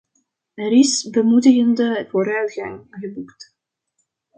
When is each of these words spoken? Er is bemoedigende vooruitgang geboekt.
Er 0.55 0.71
is 0.71 1.09
bemoedigende 1.09 2.07
vooruitgang 2.09 2.77
geboekt. 3.01 3.41